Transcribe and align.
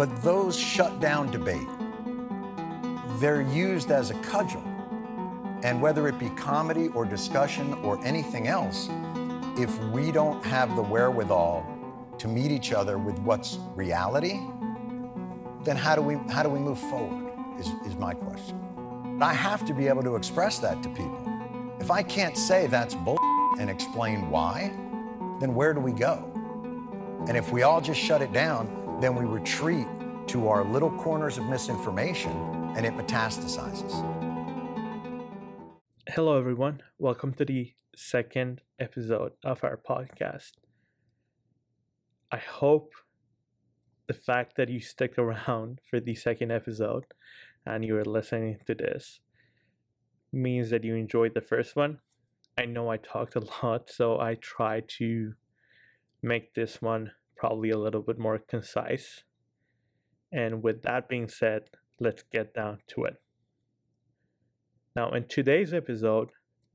But 0.00 0.22
those 0.22 0.58
shut 0.58 0.98
down 0.98 1.30
debate, 1.30 1.68
they're 3.20 3.42
used 3.42 3.90
as 3.90 4.10
a 4.10 4.14
cudgel. 4.22 4.64
And 5.62 5.82
whether 5.82 6.08
it 6.08 6.18
be 6.18 6.30
comedy 6.30 6.88
or 6.94 7.04
discussion 7.04 7.74
or 7.84 8.02
anything 8.02 8.48
else, 8.48 8.88
if 9.58 9.78
we 9.90 10.10
don't 10.10 10.42
have 10.42 10.74
the 10.74 10.80
wherewithal 10.80 11.66
to 12.16 12.28
meet 12.28 12.50
each 12.50 12.72
other 12.72 12.96
with 12.96 13.18
what's 13.18 13.58
reality, 13.74 14.40
then 15.64 15.76
how 15.76 15.94
do 15.96 16.00
we, 16.00 16.14
how 16.32 16.42
do 16.42 16.48
we 16.48 16.60
move 16.60 16.78
forward, 16.78 17.30
is, 17.58 17.66
is 17.84 17.94
my 17.96 18.14
question. 18.14 19.18
I 19.20 19.34
have 19.34 19.66
to 19.66 19.74
be 19.74 19.86
able 19.86 20.02
to 20.04 20.16
express 20.16 20.60
that 20.60 20.82
to 20.82 20.88
people. 20.88 21.28
If 21.78 21.90
I 21.90 22.02
can't 22.02 22.38
say 22.38 22.68
that's 22.68 22.94
bull 22.94 23.18
and 23.58 23.68
explain 23.68 24.30
why, 24.30 24.72
then 25.40 25.54
where 25.54 25.74
do 25.74 25.80
we 25.80 25.92
go? 25.92 26.24
And 27.28 27.36
if 27.36 27.52
we 27.52 27.64
all 27.64 27.82
just 27.82 28.00
shut 28.00 28.22
it 28.22 28.32
down, 28.32 28.79
then 29.00 29.14
we 29.14 29.24
retreat 29.24 29.86
to 30.26 30.48
our 30.48 30.62
little 30.62 30.90
corners 30.90 31.38
of 31.38 31.44
misinformation 31.46 32.32
and 32.76 32.84
it 32.84 32.92
metastasizes. 32.92 33.94
Hello, 36.08 36.36
everyone. 36.36 36.82
Welcome 36.98 37.32
to 37.34 37.46
the 37.46 37.72
second 37.96 38.60
episode 38.78 39.32
of 39.42 39.64
our 39.64 39.78
podcast. 39.78 40.52
I 42.30 42.36
hope 42.36 42.92
the 44.06 44.12
fact 44.12 44.56
that 44.56 44.68
you 44.68 44.80
stick 44.80 45.16
around 45.18 45.80
for 45.88 45.98
the 45.98 46.14
second 46.14 46.52
episode 46.52 47.04
and 47.64 47.84
you're 47.84 48.04
listening 48.04 48.58
to 48.66 48.74
this 48.74 49.20
means 50.30 50.68
that 50.70 50.84
you 50.84 50.94
enjoyed 50.94 51.32
the 51.34 51.40
first 51.40 51.74
one. 51.74 52.00
I 52.58 52.66
know 52.66 52.90
I 52.90 52.98
talked 52.98 53.34
a 53.34 53.46
lot, 53.62 53.88
so 53.88 54.20
I 54.20 54.34
try 54.34 54.82
to 54.98 55.32
make 56.22 56.52
this 56.52 56.82
one 56.82 57.12
probably 57.40 57.70
a 57.70 57.78
little 57.78 58.02
bit 58.02 58.18
more 58.18 58.38
concise. 58.38 59.24
And 60.30 60.62
with 60.62 60.82
that 60.82 61.08
being 61.08 61.26
said, 61.26 61.62
let's 61.98 62.22
get 62.30 62.52
down 62.52 62.80
to 62.88 63.04
it. 63.04 63.14
Now, 64.94 65.12
in 65.12 65.24
today's 65.26 65.72
episode, 65.72 66.28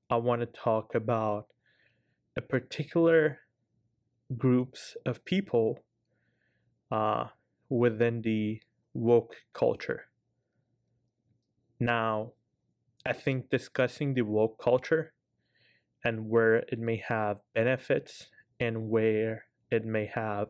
I 0.09 0.15
want 0.15 0.41
to 0.41 0.47
talk 0.47 0.95
about 0.95 1.45
a 2.35 2.41
particular 2.41 3.41
groups 4.35 4.97
of 5.05 5.23
people 5.23 5.83
uh, 6.91 7.25
within 7.69 8.23
the 8.23 8.59
woke 8.95 9.35
culture. 9.53 10.05
Now, 11.79 12.31
I 13.05 13.13
think 13.13 13.51
discussing 13.51 14.15
the 14.15 14.23
woke 14.23 14.59
culture 14.59 15.13
and 16.03 16.27
where 16.27 16.55
it 16.55 16.79
may 16.79 17.03
have 17.07 17.37
benefits 17.53 18.29
and 18.59 18.89
where 18.89 19.45
it 19.71 19.85
may 19.85 20.05
have 20.13 20.49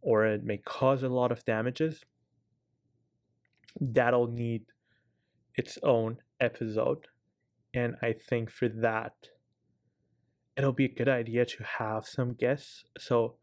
or 0.00 0.26
it 0.26 0.44
may 0.44 0.58
cause 0.58 1.02
a 1.02 1.08
lot 1.08 1.32
of 1.32 1.44
damages, 1.44 2.04
that'll 3.80 4.28
need 4.28 4.62
its 5.54 5.78
own 5.82 6.18
episode. 6.40 7.06
And 7.74 7.96
I 8.00 8.12
think 8.12 8.50
for 8.50 8.68
that, 8.68 9.14
it'll 10.56 10.72
be 10.72 10.86
a 10.86 10.94
good 10.94 11.08
idea 11.08 11.44
to 11.44 11.64
have 11.64 12.06
some 12.06 12.34
guests. 12.34 12.84
So, 12.98 13.36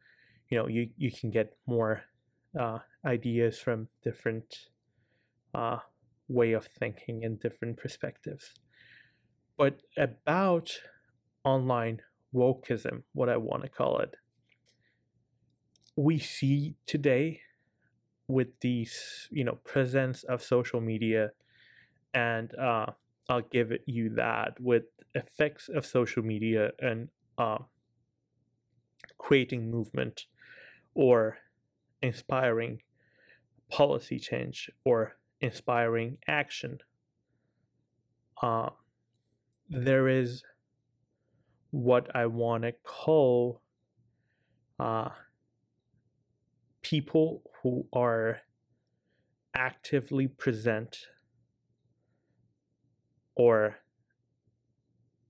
you 0.49 0.57
know, 0.57 0.67
you, 0.67 0.89
you 0.97 1.11
can 1.11 1.29
get 1.29 1.57
more 1.67 2.03
uh, 2.59 2.79
ideas 3.05 3.59
from 3.59 3.87
different 4.03 4.69
uh, 5.53 5.79
way 6.27 6.53
of 6.53 6.65
thinking 6.65 7.23
and 7.23 7.39
different 7.39 7.77
perspectives. 7.77 8.53
But 9.57 9.81
about 9.97 10.71
online 11.43 12.01
wokeism, 12.33 13.03
what 13.13 13.29
I 13.29 13.37
want 13.37 13.63
to 13.63 13.69
call 13.69 13.99
it, 13.99 14.15
we 15.95 16.19
see 16.19 16.75
today 16.85 17.41
with 18.27 18.49
these, 18.61 19.27
you 19.31 19.43
know, 19.43 19.55
presence 19.63 20.23
of 20.23 20.43
social 20.43 20.81
media, 20.81 21.31
and 22.13 22.55
uh, 22.57 22.87
I'll 23.29 23.41
give 23.41 23.71
you 23.85 24.09
that 24.15 24.59
with 24.59 24.85
effects 25.15 25.69
of 25.69 25.85
social 25.85 26.23
media 26.23 26.71
and 26.79 27.09
uh, 27.37 27.59
creating 29.17 29.69
movement 29.69 30.25
or 30.93 31.37
inspiring 32.01 32.81
policy 33.69 34.19
change 34.19 34.69
or 34.85 35.17
inspiring 35.41 36.17
action. 36.27 36.79
Uh, 38.41 38.69
there 39.69 40.07
is 40.07 40.43
what 41.71 42.15
I 42.15 42.25
want 42.27 42.63
to 42.63 42.71
call 42.83 43.61
uh, 44.79 45.09
people 46.85 47.41
who 47.63 47.87
are 47.93 48.41
actively 49.55 50.27
present 50.27 50.95
or 53.35 53.77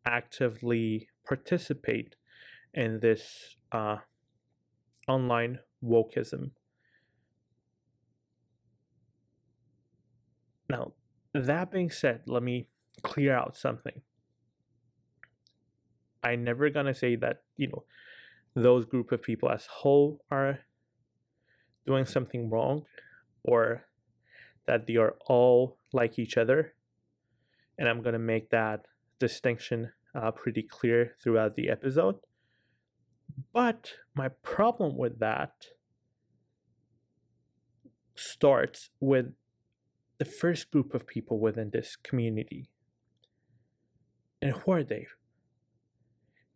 actively 0.05 1.07
participate 1.25 2.17
in 2.73 2.99
this 2.99 3.55
uh, 3.71 3.95
online 5.07 5.57
wokeism. 5.81 6.51
Now, 10.69 10.91
that 11.33 11.71
being 11.71 11.89
said, 11.89 12.23
let 12.27 12.43
me 12.43 12.67
clear 13.01 13.33
out 13.33 13.55
something. 13.55 14.01
I'm 16.21 16.43
never 16.43 16.69
gonna 16.69 16.93
say 16.93 17.15
that, 17.15 17.43
you 17.55 17.67
know, 17.67 17.85
those 18.55 18.83
group 18.83 19.13
of 19.13 19.23
people 19.23 19.49
as 19.49 19.65
whole 19.67 20.19
are 20.29 20.59
doing 21.85 22.05
something 22.05 22.49
wrong 22.49 22.83
or 23.43 23.85
that 24.67 24.87
they 24.87 24.95
are 24.95 25.15
all 25.27 25.77
like 25.93 26.17
each 26.17 26.37
other. 26.37 26.73
And 27.77 27.87
I'm 27.87 28.01
gonna 28.01 28.19
make 28.19 28.49
that 28.49 28.85
distinction 29.19 29.91
uh, 30.15 30.31
pretty 30.31 30.63
clear 30.63 31.15
throughout 31.21 31.55
the 31.55 31.69
episode. 31.69 32.15
But 33.53 33.93
my 34.15 34.29
problem 34.29 34.97
with 34.97 35.19
that 35.19 35.51
starts 38.15 38.89
with 38.99 39.33
the 40.17 40.25
first 40.25 40.71
group 40.71 40.93
of 40.93 41.05
people 41.05 41.39
within 41.39 41.69
this 41.71 41.97
community. 41.97 42.69
And 44.41 44.53
who 44.53 44.71
are 44.71 44.83
they? 44.83 45.07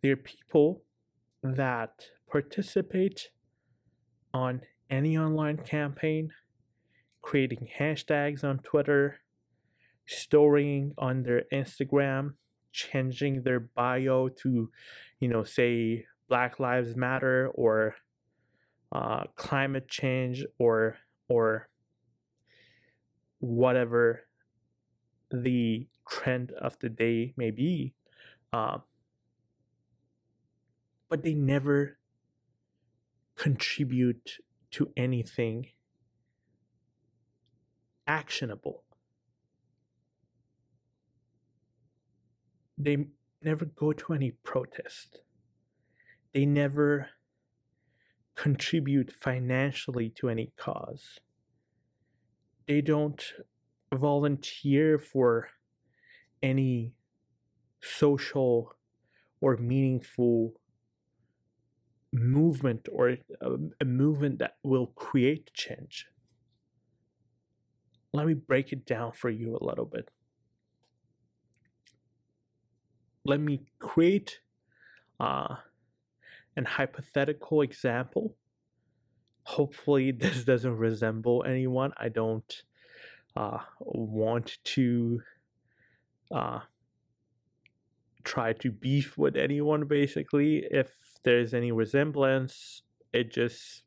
They're 0.02 0.16
people 0.16 0.84
that 1.44 2.06
participate 2.32 3.30
on 4.34 4.62
any 4.90 5.18
online 5.18 5.58
campaign, 5.58 6.32
creating 7.22 7.68
hashtags 7.78 8.44
on 8.44 8.60
Twitter, 8.60 9.18
storying 10.08 10.94
on 10.98 11.24
their 11.24 11.44
Instagram, 11.54 12.34
changing 12.72 13.44
their 13.44 13.60
bio 13.60 14.30
to, 14.30 14.70
you 15.20 15.28
know, 15.28 15.44
say 15.44 16.06
Black 16.28 16.60
Lives 16.60 16.96
Matter 16.96 17.50
or 17.54 17.96
uh, 18.92 19.26
climate 19.36 19.88
change 19.88 20.46
or 20.58 20.98
or 21.28 21.70
whatever 23.40 24.22
the 25.32 25.88
trend 26.10 26.52
of 26.54 26.78
the 26.80 26.90
day 26.90 27.34
may 27.38 27.52
be. 27.52 27.94
Uh, 28.52 28.80
but 31.08 31.24
they 31.24 31.34
never 31.34 31.98
contribute 33.36 34.40
to 34.72 34.92
anything 34.96 35.68
actionable. 38.08 38.84
They 42.78 43.08
never 43.42 43.66
go 43.66 43.92
to 43.92 44.14
any 44.14 44.32
protest. 44.32 45.22
They 46.34 46.46
never 46.46 47.10
contribute 48.36 49.12
financially 49.12 50.10
to 50.10 50.30
any 50.30 50.52
cause 50.56 51.20
they 52.70 52.82
don't 52.82 53.34
volunteer 53.92 55.00
for 55.00 55.50
any 56.44 56.94
social 57.82 58.76
or 59.42 59.58
meaningful 59.58 60.54
movement 62.12 62.88
or 62.92 63.10
a, 63.10 63.18
a, 63.82 63.86
movement 63.86 64.40
that 64.40 64.56
will 64.64 64.88
create 64.88 65.52
change. 65.54 66.08
Let 68.14 68.26
me 68.26 68.34
break 68.34 68.72
it 68.72 68.86
down 68.86 69.12
for 69.12 69.30
you 69.30 69.56
a 69.56 69.64
little 69.64 69.86
bit. 69.86 70.10
Let 73.26 73.40
me 73.40 73.62
create 73.78 74.40
uh, 75.20 75.56
an 76.56 76.66
hypothetical 76.66 77.62
example 77.62 78.36
hopefully 79.50 80.12
this 80.12 80.44
doesn't 80.52 80.78
resemble 80.78 81.44
anyone 81.48 81.92
i 81.98 82.08
don't 82.08 82.64
uh, 83.36 83.60
want 83.80 84.58
to 84.64 85.22
uh, 86.32 86.60
try 88.24 88.54
to 88.54 88.72
beef 88.72 89.18
with 89.18 89.36
anyone 89.36 89.86
basically 89.86 90.66
if 90.72 90.96
there's 91.24 91.54
any 91.54 91.72
resemblance 91.72 92.84
it 93.14 93.32
just 93.32 93.84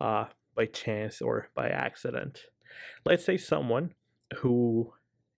uh, 0.00 0.24
by 0.54 0.66
chance 0.66 1.20
or 1.20 1.48
by 1.54 1.68
accident. 1.68 2.40
Let's 3.04 3.24
say 3.24 3.36
someone 3.36 3.94
who 4.38 4.92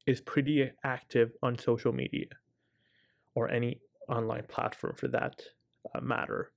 is 0.07 0.21
pretty 0.21 0.71
active 0.85 1.33
on 1.43 1.59
social 1.59 1.93
media 1.93 2.27
or 3.35 3.51
any 3.51 3.81
online 4.09 4.45
platform 4.49 4.95
for 4.97 5.09
that 5.09 5.41
uh, 5.95 6.01
matter. 6.01 6.53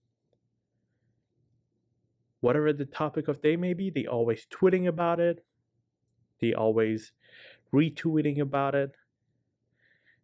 Whatever 2.40 2.74
the 2.74 2.86
topic 2.86 3.28
of 3.28 3.42
day 3.42 3.56
may 3.56 3.74
be, 3.74 3.90
they 3.90 4.08
always 4.08 4.48
tweeting 4.48 4.88
about 4.88 5.20
it. 5.20 5.44
They 6.40 6.54
always 6.54 7.12
retweeting 7.74 8.40
about 8.40 8.74
it. 8.74 8.96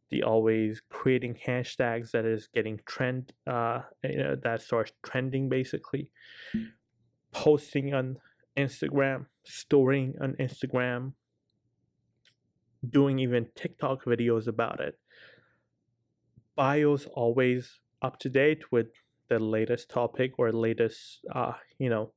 They 0.10 0.22
always 0.22 0.82
creating 0.90 1.38
hashtags 1.46 2.12
that 2.12 2.26
is 2.26 2.48
getting 2.54 2.80
trend, 2.86 3.34
uh, 3.46 3.82
you 4.04 4.18
know, 4.18 4.36
that 4.44 4.62
starts 4.62 4.92
trending 5.04 5.50
basically. 5.50 6.12
Posting 7.34 7.94
on 7.94 8.18
Instagram, 8.58 9.26
storing 9.44 10.16
on 10.22 10.34
Instagram, 10.40 11.14
doing 12.90 13.20
even 13.20 13.48
TikTok 13.56 14.06
videos 14.06 14.48
about 14.48 14.80
it. 14.80 14.98
Bios 16.56 17.06
always 17.14 17.80
up 18.02 18.18
to 18.20 18.30
date 18.30 18.72
with 18.72 18.88
the 19.30 19.40
latest 19.40 19.90
topic 19.90 20.34
or 20.38 20.52
latest, 20.52 21.20
uh, 21.34 21.54
you 21.78 21.90
know, 21.90 22.14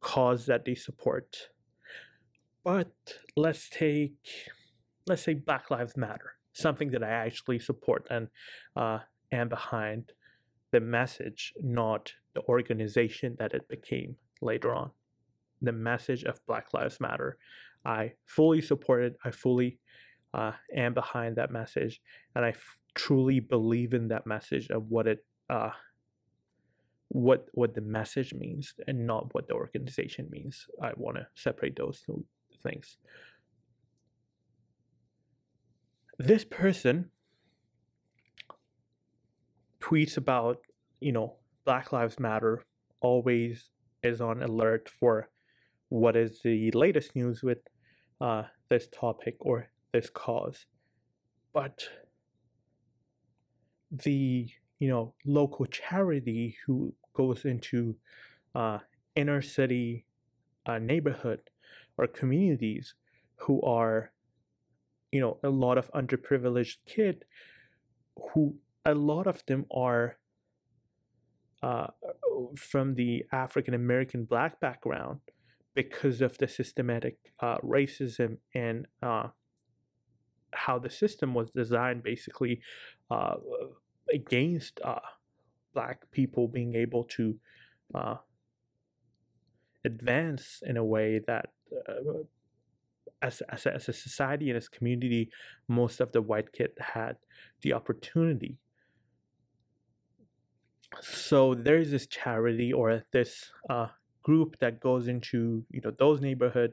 cause 0.00 0.46
that 0.46 0.64
they 0.64 0.74
support. 0.74 1.48
But 2.64 2.92
let's 3.36 3.68
take, 3.68 4.14
let's 5.06 5.22
say 5.22 5.34
Black 5.34 5.70
Lives 5.70 5.96
Matter, 5.96 6.34
something 6.52 6.90
that 6.90 7.02
I 7.02 7.10
actually 7.10 7.58
support 7.58 8.06
and 8.10 8.28
uh, 8.76 9.00
am 9.30 9.48
behind 9.48 10.12
the 10.70 10.80
message, 10.80 11.52
not 11.62 12.12
the 12.34 12.42
organization 12.42 13.36
that 13.38 13.52
it 13.52 13.68
became 13.68 14.16
later 14.40 14.74
on. 14.74 14.90
The 15.60 15.72
message 15.72 16.24
of 16.24 16.44
Black 16.46 16.72
Lives 16.72 17.00
Matter. 17.00 17.36
I 17.84 18.12
fully 18.24 18.60
support 18.60 19.02
it. 19.02 19.16
I 19.24 19.30
fully 19.30 19.78
uh, 20.34 20.52
am 20.74 20.94
behind 20.94 21.36
that 21.36 21.50
message, 21.50 22.00
and 22.34 22.44
I 22.44 22.50
f- 22.50 22.78
truly 22.94 23.40
believe 23.40 23.92
in 23.92 24.08
that 24.08 24.26
message 24.26 24.68
of 24.70 24.88
what 24.88 25.06
it 25.06 25.24
uh, 25.50 25.70
what 27.08 27.46
what 27.52 27.74
the 27.74 27.80
message 27.80 28.32
means 28.32 28.74
and 28.86 29.06
not 29.06 29.34
what 29.34 29.46
the 29.46 29.54
organization 29.54 30.28
means. 30.30 30.66
I 30.80 30.92
want 30.96 31.18
to 31.18 31.26
separate 31.34 31.76
those 31.76 32.00
two 32.00 32.24
things. 32.62 32.96
This 36.18 36.44
person 36.44 37.10
tweets 39.80 40.16
about, 40.16 40.58
you 41.00 41.12
know, 41.12 41.36
Black 41.64 41.92
Lives 41.92 42.18
Matter, 42.18 42.62
always 43.00 43.70
is 44.02 44.20
on 44.20 44.42
alert 44.42 44.88
for 44.88 45.28
what 45.88 46.16
is 46.16 46.40
the 46.42 46.70
latest 46.72 47.14
news 47.14 47.42
with 47.42 47.58
uh, 48.20 48.44
this 48.68 48.88
topic 48.88 49.36
or 49.40 49.68
this 49.92 50.08
cause. 50.10 50.66
But 51.52 51.88
the 53.90 54.48
you 54.78 54.88
know 54.88 55.14
local 55.26 55.66
charity 55.66 56.56
who 56.66 56.94
goes 57.14 57.44
into 57.44 57.94
uh, 58.54 58.78
inner 59.14 59.42
city 59.42 60.06
uh, 60.66 60.78
neighborhood 60.78 61.40
or 61.98 62.06
communities 62.06 62.94
who 63.36 63.60
are 63.62 64.12
you 65.12 65.20
know 65.20 65.38
a 65.44 65.48
lot 65.48 65.78
of 65.78 65.90
underprivileged 65.92 66.78
kid 66.86 67.24
who 68.32 68.56
a 68.84 68.94
lot 68.94 69.26
of 69.26 69.44
them 69.46 69.64
are 69.70 70.16
uh, 71.62 71.86
from 72.56 72.94
the 72.94 73.24
African 73.32 73.74
American 73.74 74.24
black 74.24 74.58
background 74.58 75.20
because 75.74 76.20
of 76.20 76.36
the 76.38 76.48
systematic 76.48 77.16
uh, 77.40 77.58
racism 77.58 78.38
and 78.54 78.86
uh, 79.02 79.28
how 80.52 80.78
the 80.78 80.90
system 80.90 81.34
was 81.34 81.50
designed 81.50 82.02
basically 82.02 82.60
uh, 83.10 83.34
against 84.12 84.80
uh, 84.84 84.98
black 85.72 86.10
people 86.10 86.48
being 86.48 86.74
able 86.74 87.04
to 87.04 87.34
uh, 87.94 88.16
advance 89.84 90.62
in 90.66 90.76
a 90.76 90.84
way 90.84 91.20
that 91.26 91.46
as, 93.22 93.42
as, 93.48 93.66
a, 93.66 93.74
as 93.74 93.88
a 93.88 93.92
society 93.92 94.50
and 94.50 94.56
as 94.56 94.66
a 94.66 94.76
community 94.76 95.30
most 95.68 96.00
of 96.00 96.12
the 96.12 96.20
white 96.20 96.52
kid 96.52 96.70
had 96.78 97.16
the 97.62 97.72
opportunity 97.72 98.58
so 101.00 101.54
there's 101.54 101.90
this 101.90 102.06
charity 102.06 102.72
or 102.72 103.02
this 103.12 103.50
uh, 103.70 103.88
group 104.22 104.58
that 104.60 104.80
goes 104.80 105.08
into 105.08 105.64
you 105.70 105.80
know 105.82 105.92
those 105.98 106.20
neighborhood 106.20 106.72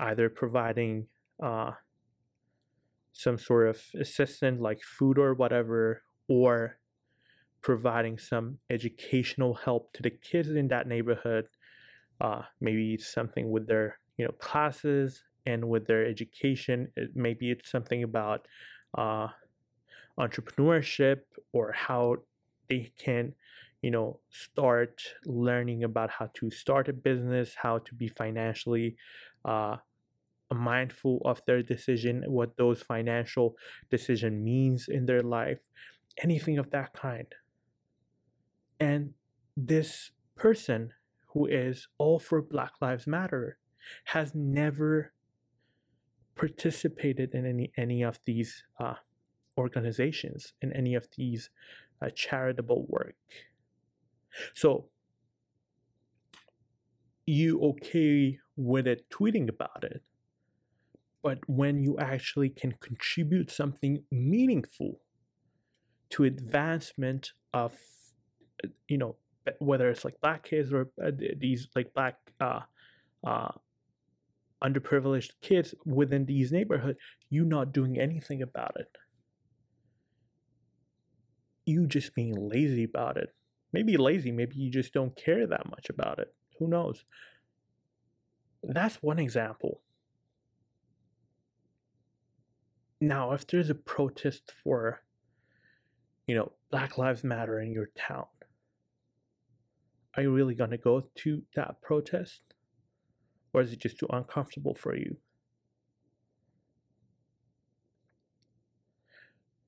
either 0.00 0.28
providing 0.28 1.06
uh, 1.42 1.72
some 3.12 3.38
sort 3.38 3.68
of 3.68 3.80
assistance 3.98 4.60
like 4.60 4.82
food 4.82 5.18
or 5.18 5.34
whatever, 5.34 6.02
or 6.28 6.78
providing 7.62 8.18
some 8.18 8.58
educational 8.68 9.54
help 9.54 9.92
to 9.92 10.02
the 10.02 10.10
kids 10.10 10.50
in 10.50 10.68
that 10.68 10.86
neighborhood. 10.86 11.46
Uh, 12.20 12.42
maybe 12.60 12.96
something 12.96 13.50
with 13.50 13.66
their 13.66 13.98
you 14.16 14.24
know 14.24 14.32
classes 14.32 15.22
and 15.46 15.68
with 15.68 15.86
their 15.86 16.04
education. 16.06 16.88
It, 16.96 17.10
maybe 17.14 17.50
it's 17.50 17.70
something 17.70 18.02
about 18.02 18.46
uh, 18.96 19.28
entrepreneurship 20.18 21.20
or 21.52 21.72
how 21.72 22.16
they 22.68 22.92
can 22.98 23.34
you 23.82 23.90
know 23.90 24.20
start 24.30 25.02
learning 25.26 25.84
about 25.84 26.10
how 26.10 26.30
to 26.32 26.50
start 26.50 26.88
a 26.88 26.92
business 26.92 27.54
how 27.60 27.76
to 27.78 27.94
be 27.94 28.08
financially 28.08 28.96
uh, 29.44 29.76
mindful 30.52 31.20
of 31.24 31.40
their 31.46 31.62
decision, 31.62 32.24
what 32.26 32.56
those 32.56 32.82
financial 32.82 33.56
decision 33.90 34.42
means 34.42 34.88
in 34.88 35.06
their 35.06 35.22
life, 35.22 35.58
anything 36.22 36.58
of 36.58 36.70
that 36.70 36.92
kind. 36.92 37.26
And 38.80 39.14
this 39.56 40.10
person 40.36 40.92
who 41.28 41.46
is 41.46 41.88
all 41.98 42.18
for 42.18 42.42
Black 42.42 42.72
Lives 42.80 43.06
Matter 43.06 43.58
has 44.04 44.34
never 44.34 45.12
participated 46.36 47.34
in 47.34 47.46
any 47.46 47.72
any 47.76 48.02
of 48.02 48.18
these 48.24 48.64
uh, 48.78 48.94
organizations 49.56 50.52
in 50.62 50.72
any 50.72 50.94
of 50.94 51.08
these 51.16 51.50
uh, 52.02 52.10
charitable 52.14 52.86
work. 52.88 53.16
So 54.54 54.88
you 57.26 57.60
okay 57.60 58.38
with 58.56 58.86
it 58.86 59.08
tweeting 59.10 59.48
about 59.48 59.82
it 59.82 60.02
but 61.24 61.38
when 61.46 61.82
you 61.82 61.98
actually 61.98 62.50
can 62.50 62.72
contribute 62.80 63.50
something 63.50 64.04
meaningful 64.12 65.00
to 66.10 66.24
advancement 66.24 67.32
of 67.54 67.74
you 68.86 68.98
know 68.98 69.16
whether 69.58 69.88
it's 69.88 70.04
like 70.04 70.20
black 70.20 70.44
kids 70.44 70.72
or 70.72 70.88
uh, 71.02 71.10
these 71.38 71.68
like 71.74 71.92
black 71.94 72.16
uh, 72.40 72.60
uh, 73.26 73.50
underprivileged 74.64 75.32
kids 75.42 75.74
within 75.84 76.24
these 76.26 76.50
neighborhoods 76.50 76.98
you 77.28 77.44
not 77.44 77.72
doing 77.72 77.98
anything 77.98 78.40
about 78.42 78.76
it. 78.78 78.88
You 81.66 81.86
just 81.86 82.14
being 82.14 82.34
lazy 82.48 82.84
about 82.84 83.16
it. 83.16 83.34
Maybe 83.72 83.96
lazy 83.96 84.30
maybe 84.30 84.56
you 84.56 84.70
just 84.70 84.92
don't 84.92 85.16
care 85.16 85.46
that 85.46 85.68
much 85.68 85.90
about 85.90 86.18
it. 86.18 86.34
Who 86.58 86.68
knows? 86.68 87.04
That's 88.62 89.02
one 89.02 89.18
example. 89.18 89.80
Now, 93.00 93.32
if 93.32 93.46
there's 93.46 93.68
a 93.68 93.74
protest 93.74 94.50
for, 94.62 95.02
you 96.26 96.34
know, 96.34 96.52
Black 96.70 96.96
Lives 96.96 97.22
Matter 97.22 97.60
in 97.60 97.72
your 97.72 97.90
town, 97.96 98.26
are 100.16 100.22
you 100.22 100.32
really 100.32 100.54
going 100.54 100.70
to 100.70 100.78
go 100.78 101.08
to 101.16 101.42
that 101.54 101.82
protest? 101.82 102.53
Or 103.54 103.62
is 103.62 103.72
it 103.72 103.78
just 103.78 103.98
too 103.98 104.08
uncomfortable 104.10 104.74
for 104.74 104.96
you? 104.96 105.16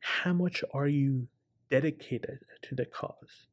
How 0.01 0.33
much 0.33 0.65
are 0.75 0.89
you 0.89 1.29
dedicated 1.71 2.41
to 2.63 2.75
the 2.75 2.85
cause? 2.85 3.47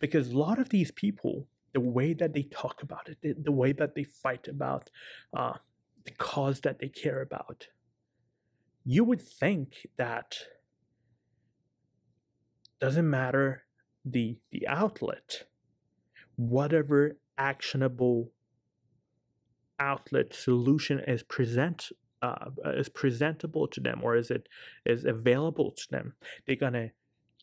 Because 0.00 0.30
a 0.30 0.38
lot 0.38 0.58
of 0.58 0.70
these 0.70 0.90
people, 0.90 1.46
the 1.74 1.80
way 1.80 2.14
that 2.14 2.32
they 2.32 2.44
talk 2.44 2.82
about 2.82 3.08
it, 3.08 3.18
the, 3.20 3.34
the 3.34 3.52
way 3.52 3.72
that 3.72 3.94
they 3.94 4.04
fight 4.04 4.48
about 4.48 4.90
uh, 5.36 5.58
the 6.04 6.12
cause 6.12 6.60
that 6.60 6.78
they 6.78 6.88
care 6.88 7.20
about, 7.20 7.68
you 8.84 9.04
would 9.04 9.20
think 9.20 9.86
that 9.98 10.38
doesn't 12.80 13.08
matter 13.08 13.64
the 14.04 14.38
the 14.50 14.66
outlet 14.66 15.44
whatever 16.36 17.18
actionable 17.36 18.30
outlet 19.80 20.34
solution 20.34 21.00
is 21.00 21.22
present 21.22 21.90
uh, 22.22 22.50
is 22.74 22.88
presentable 22.88 23.68
to 23.68 23.80
them 23.80 24.00
or 24.02 24.16
is 24.16 24.30
it 24.30 24.48
is 24.84 25.04
available 25.04 25.70
to 25.72 25.84
them 25.90 26.14
they're 26.46 26.56
gonna 26.56 26.90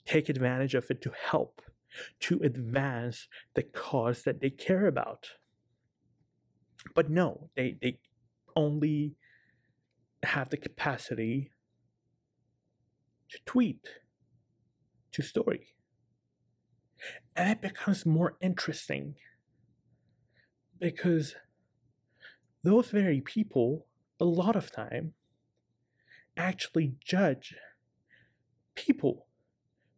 take 0.05 0.29
advantage 0.29 0.75
of 0.75 0.85
it 0.91 1.01
to 1.01 1.11
help 1.29 1.61
to 2.19 2.39
advance 2.43 3.27
the 3.55 3.63
cause 3.63 4.23
that 4.23 4.41
they 4.41 4.49
care 4.49 4.87
about 4.87 5.29
But 6.93 7.09
no, 7.09 7.49
they, 7.55 7.77
they 7.81 7.99
only 8.55 9.15
have 10.23 10.49
the 10.49 10.57
capacity 10.57 11.51
to 13.29 13.39
tweet, 13.45 13.87
to 15.13 15.21
story. 15.21 15.75
And 17.35 17.49
it 17.49 17.61
becomes 17.61 18.05
more 18.05 18.37
interesting 18.41 19.15
because 20.79 21.35
those 22.65 22.89
very 22.89 23.21
people, 23.21 23.85
a 24.19 24.25
lot 24.25 24.55
of 24.55 24.71
time, 24.71 25.13
actually 26.37 26.95
judge 27.03 27.55
people 28.75 29.27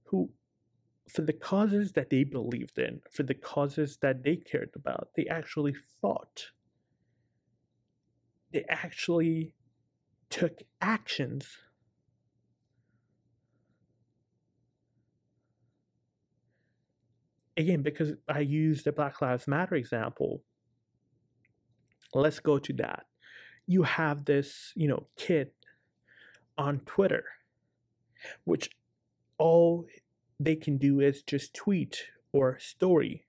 who, 0.05 0.29
for 1.09 1.21
the 1.21 1.33
causes 1.33 1.93
that 1.93 2.09
they 2.09 2.23
believed 2.23 2.77
in, 2.77 3.01
for 3.11 3.23
the 3.23 3.33
causes 3.33 3.97
that 4.01 4.23
they 4.23 4.35
cared 4.35 4.71
about, 4.75 5.09
they 5.15 5.25
actually 5.27 5.73
fought. 6.01 6.47
They 8.51 8.65
actually 8.69 9.53
took 10.29 10.59
actions. 10.81 11.57
Again, 17.55 17.81
because 17.81 18.13
I 18.29 18.41
used 18.41 18.85
the 18.85 18.91
Black 18.91 19.21
Lives 19.21 19.47
Matter 19.47 19.75
example, 19.75 20.43
let's 22.13 22.39
go 22.39 22.59
to 22.59 22.73
that. 22.73 23.05
You 23.65 23.83
have 23.83 24.25
this, 24.25 24.71
you 24.75 24.87
know, 24.87 25.07
kid 25.17 25.51
on 26.57 26.79
Twitter, 26.85 27.25
which 28.45 28.69
all 29.37 29.85
they 30.39 30.55
can 30.55 30.77
do 30.77 30.99
is 30.99 31.21
just 31.21 31.53
tweet 31.53 32.05
or 32.31 32.57
story. 32.59 33.25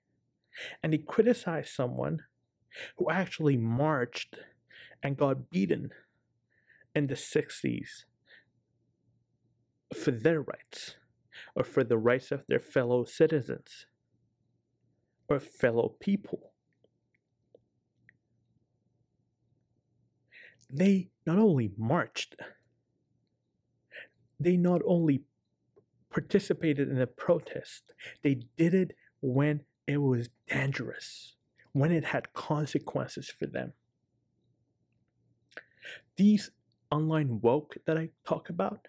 And 0.81 0.93
they 0.93 0.97
criticize 0.97 1.69
someone 1.71 2.23
who 2.97 3.09
actually 3.09 3.57
marched 3.57 4.37
and 5.01 5.17
got 5.17 5.49
beaten 5.49 5.91
in 6.95 7.07
the 7.07 7.15
60s 7.15 8.05
for 9.95 10.11
their 10.11 10.41
rights 10.41 10.95
or 11.55 11.63
for 11.63 11.83
the 11.83 11.97
rights 11.97 12.31
of 12.31 12.43
their 12.47 12.59
fellow 12.59 13.05
citizens 13.05 13.85
or 15.27 15.39
fellow 15.39 15.95
people. 15.99 16.51
They 20.69 21.09
not 21.25 21.39
only 21.39 21.71
marched, 21.77 22.35
they 24.39 24.55
not 24.55 24.81
only 24.85 25.23
participated 26.11 26.89
in 26.89 27.01
a 27.01 27.07
protest, 27.07 27.93
they 28.23 28.41
did 28.57 28.73
it 28.73 28.95
when 29.21 29.61
it 29.87 29.97
was 29.97 30.29
dangerous, 30.47 31.35
when 31.73 31.91
it 31.91 32.05
had 32.05 32.33
consequences 32.33 33.29
for 33.29 33.47
them. 33.47 33.73
These 36.15 36.51
online 36.91 37.41
woke 37.41 37.77
that 37.85 37.97
I 37.97 38.09
talk 38.25 38.49
about, 38.49 38.87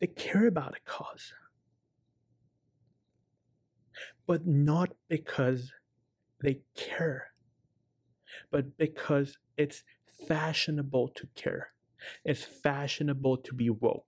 they 0.00 0.06
care 0.06 0.46
about 0.46 0.76
a 0.76 0.90
cause. 0.90 1.32
But 4.26 4.46
not 4.46 4.90
because 5.08 5.72
they 6.42 6.60
care, 6.76 7.32
but 8.50 8.76
because 8.78 9.38
it's 9.56 9.82
fashionable 10.26 11.08
to 11.08 11.28
care. 11.34 11.72
It's 12.24 12.44
fashionable 12.44 13.38
to 13.38 13.54
be 13.54 13.70
woke. 13.70 14.06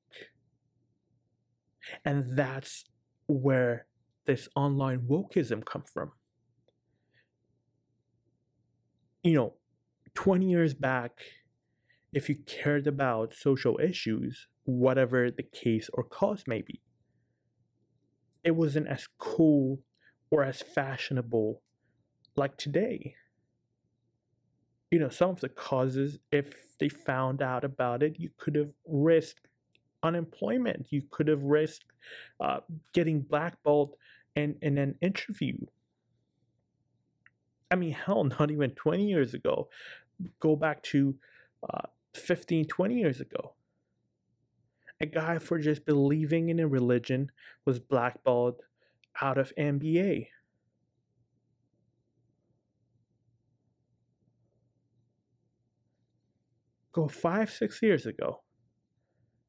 And 2.05 2.37
that's 2.37 2.85
where 3.27 3.87
this 4.25 4.49
online 4.55 5.01
wokeism 5.01 5.65
come 5.65 5.83
from. 5.83 6.13
You 9.23 9.35
know, 9.35 9.55
20 10.15 10.47
years 10.47 10.75
back, 10.75 11.21
if 12.13 12.29
you 12.29 12.37
cared 12.47 12.87
about 12.87 13.35
social 13.35 13.79
issues, 13.83 14.49
whatever 14.65 15.31
the 15.31 15.43
case 15.43 15.89
or 15.93 16.05
cause 16.05 16.45
may 16.47 16.63
be, 16.63 16.81
it 18.45 18.53
wasn't 18.53 18.89
as 18.89 19.07
cool 19.19 19.81
or 20.31 20.45
as 20.45 20.63
fashionable 20.63 21.63
like 22.37 22.57
today. 22.57 23.15
You 24.93 24.99
know, 24.99 25.09
some 25.09 25.31
of 25.31 25.41
the 25.41 25.49
causes, 25.49 26.19
if 26.31 26.77
they 26.79 26.91
found 26.91 27.41
out 27.41 27.65
about 27.65 28.03
it, 28.03 28.21
you 28.21 28.29
could 28.37 28.55
have 28.55 28.75
risked 28.87 29.49
unemployment. 30.03 30.87
You 30.91 31.03
could 31.11 31.29
have 31.29 31.43
risked 31.43 31.87
uh, 32.41 32.61
getting 32.93 33.23
blackballed 33.23 33.95
in, 34.37 34.57
in 34.61 34.77
an 34.77 34.97
interview. 35.01 35.57
I 37.71 37.77
mean, 37.77 37.93
hell, 37.93 38.25
not 38.39 38.51
even 38.51 38.73
20 38.73 39.07
years 39.09 39.33
ago. 39.33 39.71
Go 40.41 40.57
back 40.57 40.83
to 40.85 41.15
uh, 41.73 41.87
15, 42.13 42.67
20 42.67 42.95
years 42.95 43.21
ago. 43.21 43.55
A 45.01 45.07
guy 45.07 45.39
for 45.39 45.59
just 45.59 45.87
believing 45.87 46.51
in 46.51 46.61
a 46.61 46.69
religion 46.69 47.33
was 47.65 47.79
blackballed 47.79 48.61
out 49.23 49.39
of 49.39 49.55
NBA. 49.59 50.29
Go 56.93 57.09
five, 57.09 57.51
six 57.51 57.83
years 57.83 58.07
ago 58.07 58.43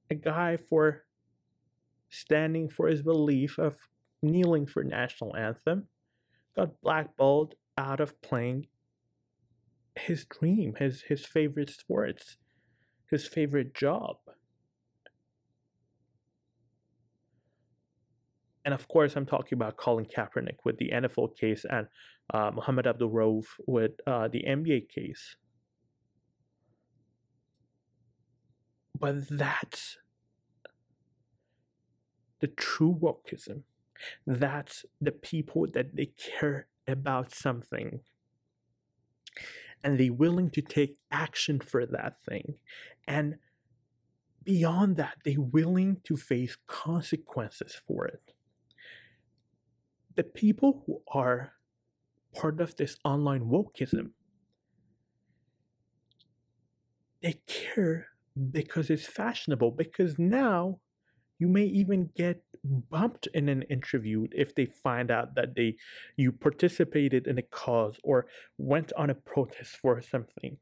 a 0.10 0.16
guy 0.16 0.58
for 0.58 1.04
standing 2.10 2.70
for 2.70 2.88
his 2.88 3.02
belief 3.02 3.58
of 3.58 3.76
kneeling 4.22 4.66
for 4.66 4.84
national 4.84 5.36
anthem 5.36 5.88
got 6.56 6.80
blackballed 6.82 7.56
out 7.78 8.00
of 8.00 8.22
playing 8.22 8.68
his 9.96 10.26
dream, 10.26 10.76
his 10.80 11.04
his 11.04 11.26
favorite 11.26 11.70
sports, 11.70 12.38
his 13.10 13.28
favorite 13.28 13.74
job. 13.74 14.18
And 18.66 18.74
of 18.74 18.88
course, 18.88 19.16
I'm 19.16 19.26
talking 19.26 19.58
about 19.58 19.76
Colin 19.76 20.06
Kaepernick 20.06 20.58
with 20.64 20.78
the 20.78 20.92
NFL 20.94 21.36
case 21.38 21.66
and 21.70 21.88
uh, 22.34 22.50
Mohamed 22.52 22.88
Abdul 22.88 23.12
Rauf 23.12 23.46
with 23.68 23.92
uh, 24.08 24.30
the 24.30 24.44
NBA 24.48 24.90
case. 24.90 25.36
But 29.04 29.28
that's 29.28 29.98
the 32.40 32.48
true 32.48 32.98
wokeism. 33.02 33.64
That's 34.26 34.86
the 35.02 35.12
people 35.12 35.68
that 35.74 35.98
they 35.98 36.12
care 36.16 36.68
about 36.88 37.36
something 37.36 38.00
and 39.84 40.00
they're 40.00 40.14
willing 40.14 40.52
to 40.52 40.62
take 40.62 40.96
action 41.12 41.60
for 41.60 41.86
that 41.86 42.22
thing. 42.22 42.56
And 43.06 43.40
beyond 44.42 44.96
that, 44.96 45.18
they're 45.26 45.42
willing 45.42 45.98
to 46.06 46.16
face 46.16 46.56
consequences 46.66 47.76
for 47.86 48.08
it. 48.08 48.34
The 50.16 50.24
people 50.24 50.82
who 50.88 51.02
are 51.10 51.56
part 52.34 52.62
of 52.62 52.78
this 52.78 52.96
online 53.04 53.50
wokeism, 53.50 54.12
they 57.22 57.42
care 57.48 58.13
because 58.52 58.90
it's 58.90 59.06
fashionable, 59.06 59.72
because 59.72 60.18
now 60.18 60.80
you 61.40 61.48
may 61.48 61.66
even 61.66 62.10
get 62.16 62.44
bumped 62.64 63.28
in 63.34 63.50
an 63.50 63.64
interview 63.64 64.28
if 64.32 64.56
they 64.56 64.66
find 64.66 65.12
out 65.12 65.36
that 65.36 65.56
they 65.56 65.76
you 66.16 66.32
participated 66.32 67.28
in 67.28 67.38
a 67.38 67.42
cause 67.42 67.98
or 68.04 68.26
went 68.58 68.94
on 68.98 69.10
a 69.10 69.16
protest 69.16 69.76
for 69.76 70.02
something. 70.02 70.58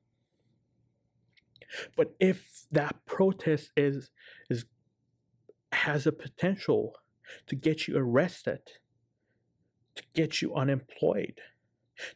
But 1.95 2.15
if 2.19 2.65
that 2.71 3.05
protest 3.05 3.71
is 3.77 4.09
is 4.49 4.65
has 5.71 6.05
a 6.05 6.11
potential 6.11 6.95
to 7.47 7.55
get 7.55 7.87
you 7.87 7.95
arrested 7.95 8.59
to 9.95 10.03
get 10.13 10.41
you 10.41 10.53
unemployed 10.53 11.39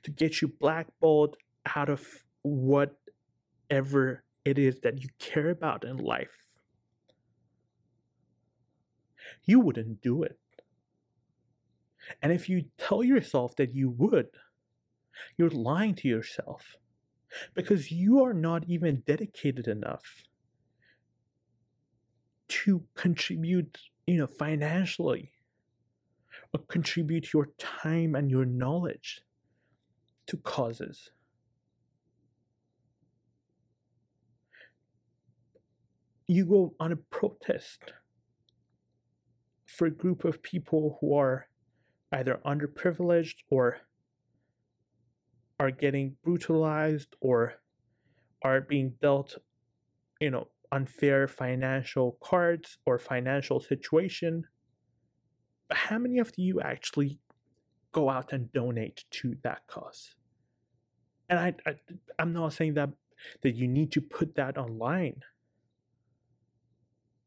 to 0.03 0.11
get 0.11 0.41
you 0.41 0.47
blackballed 0.47 1.37
out 1.75 1.89
of 1.89 2.05
whatever 2.41 4.24
it 4.45 4.57
is 4.57 4.79
that 4.81 5.01
you 5.01 5.09
care 5.19 5.49
about 5.49 5.83
in 5.83 5.97
life 5.97 6.45
you 9.45 9.59
wouldn't 9.59 10.01
do 10.01 10.23
it. 10.23 10.37
And 12.21 12.31
if 12.31 12.49
you 12.49 12.65
tell 12.77 13.03
yourself 13.03 13.55
that 13.55 13.73
you 13.73 13.89
would, 13.89 14.27
you're 15.37 15.49
lying 15.49 15.95
to 15.95 16.07
yourself 16.07 16.77
because 17.53 17.91
you 17.91 18.23
are 18.23 18.33
not 18.33 18.65
even 18.67 19.03
dedicated 19.05 19.67
enough 19.67 20.23
to 22.47 22.83
contribute, 22.95 23.77
you 24.05 24.17
know, 24.17 24.27
financially 24.27 25.31
or 26.53 26.59
contribute 26.67 27.33
your 27.33 27.49
time 27.57 28.13
and 28.13 28.29
your 28.29 28.45
knowledge 28.45 29.21
to 30.27 30.37
causes. 30.37 31.09
You 36.27 36.45
go 36.45 36.75
on 36.79 36.91
a 36.91 36.95
protest 36.95 37.93
for 39.65 39.87
a 39.87 39.91
group 39.91 40.25
of 40.25 40.41
people 40.41 40.97
who 40.99 41.15
are 41.15 41.47
either 42.11 42.39
underprivileged 42.45 43.35
or 43.49 43.77
are 45.59 45.71
getting 45.71 46.15
brutalized 46.23 47.15
or 47.21 47.55
are 48.41 48.61
being 48.61 48.93
dealt, 49.01 49.37
you 50.19 50.29
know, 50.29 50.47
unfair 50.71 51.27
financial 51.27 52.17
cards 52.21 52.77
or 52.85 52.97
financial 52.99 53.59
situation. 53.59 54.45
But 55.67 55.77
how 55.77 55.97
many 55.97 56.19
of 56.19 56.31
you 56.37 56.61
actually 56.61 57.19
go 57.91 58.09
out 58.09 58.33
and 58.33 58.51
donate 58.51 59.05
to 59.11 59.35
that 59.43 59.67
cause? 59.67 60.15
And 61.29 61.39
I, 61.39 61.55
I 61.65 61.75
I'm 62.19 62.33
not 62.33 62.53
saying 62.53 62.75
that 62.75 62.89
that 63.41 63.55
you 63.55 63.67
need 63.67 63.91
to 63.93 64.01
put 64.01 64.35
that 64.35 64.57
online. 64.57 65.21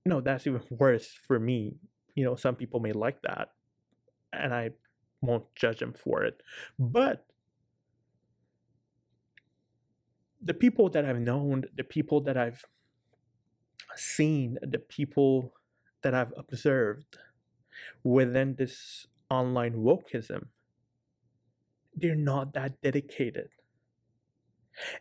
No, 0.04 0.20
that's 0.20 0.46
even 0.46 0.62
worse 0.70 1.06
for 1.26 1.38
me. 1.38 1.76
You 2.14 2.24
know, 2.24 2.36
some 2.36 2.56
people 2.56 2.80
may 2.80 2.92
like 2.92 3.22
that, 3.22 3.50
and 4.32 4.54
I 4.54 4.70
won't 5.22 5.46
judge 5.54 5.80
them 5.80 5.94
for 5.94 6.24
it. 6.24 6.42
But 6.78 7.26
the 10.40 10.54
people 10.54 10.88
that 10.90 11.04
I've 11.04 11.20
known, 11.20 11.64
the 11.76 11.84
people 11.84 12.20
that 12.22 12.36
I've 12.36 12.64
seen, 13.96 14.58
the 14.62 14.78
people 14.78 15.54
that 16.02 16.14
I've 16.14 16.32
observed 16.36 17.18
within 18.04 18.56
this 18.56 19.06
online 19.30 19.74
wokeism, 19.76 20.48
they're 21.94 22.14
not 22.16 22.54
that 22.54 22.80
dedicated. 22.80 23.50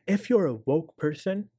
If 0.07 0.27
you're 0.29 0.47
a 0.47 0.55
woke 0.55 0.97
person, 0.97 1.49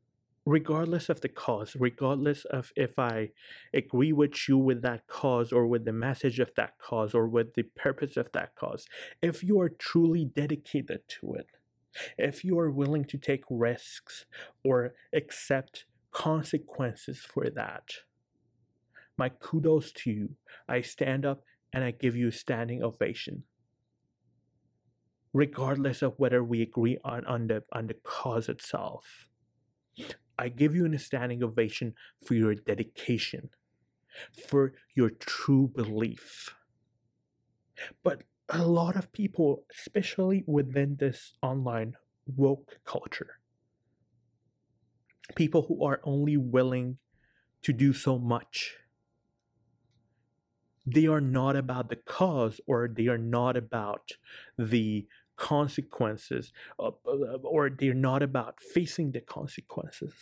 regardless 0.48 1.10
of 1.10 1.20
the 1.20 1.28
cause, 1.28 1.76
regardless 1.78 2.46
of 2.46 2.72
if 2.74 2.98
I 2.98 3.32
agree 3.74 4.14
with 4.14 4.48
you 4.48 4.56
with 4.56 4.80
that 4.80 5.06
cause 5.06 5.52
or 5.52 5.66
with 5.66 5.84
the 5.84 5.92
message 5.92 6.38
of 6.38 6.50
that 6.56 6.78
cause 6.78 7.14
or 7.14 7.28
with 7.28 7.52
the 7.52 7.64
purpose 7.76 8.16
of 8.16 8.32
that 8.32 8.56
cause, 8.56 8.86
if 9.20 9.44
you 9.44 9.60
are 9.60 9.68
truly 9.68 10.24
dedicated 10.24 11.00
to 11.20 11.34
it, 11.34 11.48
if 12.16 12.44
you 12.44 12.58
are 12.58 12.70
willing 12.70 13.04
to 13.04 13.18
take 13.18 13.44
risks 13.50 14.24
or 14.64 14.94
accept 15.12 15.84
consequences 16.12 17.18
for 17.18 17.50
that, 17.50 17.90
my 19.18 19.28
kudos 19.28 19.92
to 19.92 20.10
you. 20.10 20.30
I 20.66 20.80
stand 20.80 21.26
up 21.26 21.42
and 21.74 21.84
I 21.84 21.90
give 21.90 22.16
you 22.16 22.28
a 22.28 22.32
standing 22.32 22.82
ovation. 22.82 23.42
Regardless 25.34 26.00
of 26.00 26.14
whether 26.16 26.42
we 26.42 26.62
agree 26.62 26.96
on, 27.04 27.26
on, 27.26 27.48
the, 27.48 27.64
on 27.70 27.88
the 27.88 27.96
cause 28.02 28.48
itself, 28.48 29.27
I 30.38 30.48
give 30.48 30.74
you 30.74 30.84
an 30.84 30.96
standing 30.98 31.42
ovation 31.42 31.94
for 32.24 32.34
your 32.34 32.54
dedication, 32.54 33.50
for 34.48 34.74
your 34.94 35.10
true 35.10 35.68
belief. 35.68 36.54
But 38.02 38.22
a 38.48 38.64
lot 38.64 38.96
of 38.96 39.12
people, 39.12 39.64
especially 39.76 40.44
within 40.46 40.96
this 40.96 41.34
online 41.42 41.96
woke 42.26 42.78
culture, 42.84 43.40
people 45.34 45.62
who 45.62 45.84
are 45.84 46.00
only 46.04 46.36
willing 46.36 46.98
to 47.62 47.72
do 47.72 47.92
so 47.92 48.18
much, 48.18 48.76
they 50.86 51.06
are 51.06 51.20
not 51.20 51.56
about 51.56 51.90
the 51.90 51.96
cause 51.96 52.60
or 52.66 52.88
they 52.88 53.08
are 53.08 53.18
not 53.18 53.56
about 53.56 54.12
the 54.56 55.06
consequences 55.38 56.52
uh, 56.78 56.88
uh, 57.07 57.38
or 57.42 57.71
they're 57.71 57.95
not 57.95 58.23
about 58.23 58.61
facing 58.61 59.12
the 59.12 59.21
consequences. 59.21 60.12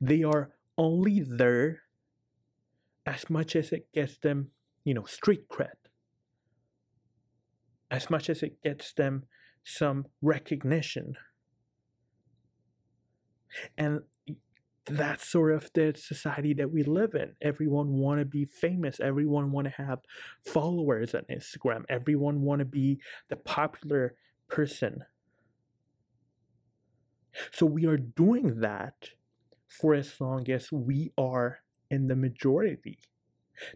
They 0.00 0.24
are 0.24 0.50
only 0.76 1.20
there 1.20 1.82
as 3.06 3.28
much 3.30 3.54
as 3.54 3.72
it 3.72 3.92
gets 3.92 4.18
them, 4.18 4.48
you 4.84 4.94
know, 4.94 5.04
street 5.04 5.48
cred 5.48 5.76
as 7.92 8.08
much 8.08 8.30
as 8.30 8.42
it 8.42 8.60
gets 8.62 8.94
them 8.94 9.24
some 9.62 10.06
recognition. 10.22 11.14
And 13.76 14.00
that's 14.86 15.28
sort 15.28 15.52
of 15.52 15.70
the 15.74 15.94
society 15.96 16.54
that 16.54 16.72
we 16.72 16.82
live 16.82 17.14
in. 17.14 17.32
Everyone 17.40 17.94
want 17.94 18.20
to 18.20 18.24
be 18.24 18.44
famous. 18.44 19.00
Everyone 19.00 19.52
want 19.52 19.66
to 19.66 19.82
have 19.82 20.00
followers 20.44 21.14
on 21.14 21.22
Instagram. 21.30 21.84
Everyone 21.88 22.42
want 22.42 22.58
to 22.60 22.64
be 22.64 23.00
the 23.28 23.36
popular 23.36 24.14
person. 24.48 25.04
So 27.50 27.64
we 27.64 27.86
are 27.86 27.96
doing 27.96 28.60
that 28.60 29.10
for 29.68 29.94
as 29.94 30.20
long 30.20 30.50
as 30.50 30.70
we 30.70 31.12
are 31.16 31.60
in 31.90 32.08
the 32.08 32.16
majority, 32.16 32.98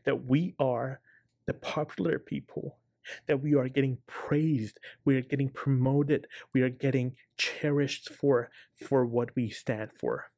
that 0.04 0.24
we 0.24 0.54
are 0.59 1.00
the 1.46 1.54
popular 1.54 2.18
people 2.18 2.78
that 3.26 3.40
we 3.40 3.54
are 3.54 3.68
getting 3.68 3.98
praised, 4.07 4.80
we 5.04 5.16
are 5.16 5.22
getting 5.22 5.48
promoted, 5.48 6.26
we 6.52 6.62
are 6.62 6.68
getting 6.68 7.14
cherished 7.37 8.12
for 8.12 8.50
for 8.74 9.07
what 9.07 9.35
we 9.37 9.48
stand 9.48 9.90
for. 9.92 10.30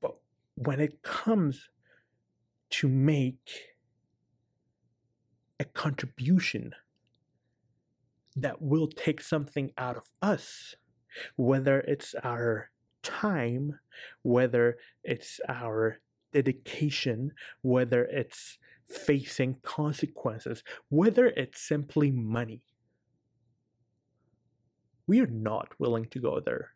But 0.00 0.16
when 0.54 0.80
it 0.80 1.02
comes 1.02 1.68
to 2.70 2.88
make 2.88 3.76
a 5.60 5.64
contribution 5.64 6.74
that 8.36 8.62
will 8.62 8.88
take 8.88 9.20
something 9.20 9.72
out 9.76 9.96
of 9.96 10.10
us, 10.22 10.76
whether 11.36 11.80
it's 11.80 12.14
our 12.22 12.70
time, 13.02 13.78
whether 14.22 14.76
it's 15.02 15.40
our 15.48 15.98
dedication, 16.32 17.32
whether 17.62 18.04
it's 18.04 18.58
facing 18.86 19.56
consequences, 19.62 20.62
whether 20.88 21.26
it's 21.28 21.60
simply 21.60 22.10
money. 22.10 22.62
We 25.06 25.20
are 25.20 25.26
not 25.26 25.72
willing 25.78 26.06
to 26.06 26.20
go 26.20 26.40
there. 26.40 26.72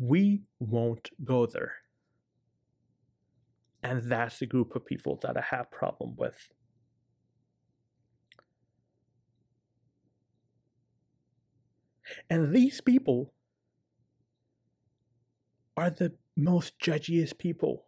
We 0.00 0.44
won't 0.58 1.10
go 1.22 1.44
there. 1.44 1.74
And 3.82 4.02
that's 4.02 4.38
the 4.38 4.46
group 4.46 4.74
of 4.74 4.86
people 4.86 5.18
that 5.22 5.36
I 5.36 5.42
have 5.42 5.70
problem 5.70 6.16
with. 6.16 6.48
And 12.28 12.54
these 12.54 12.80
people 12.80 13.32
are 15.76 15.90
the 15.90 16.14
most 16.36 16.78
judgiest 16.78 17.38
people. 17.38 17.86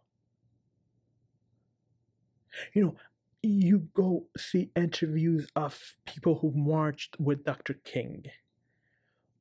You 2.73 2.83
know, 2.83 2.95
you 3.41 3.87
go 3.93 4.27
see 4.37 4.69
interviews 4.75 5.47
of 5.55 5.97
people 6.05 6.39
who 6.39 6.53
marched 6.55 7.19
with 7.19 7.43
Dr. 7.43 7.73
King 7.73 8.25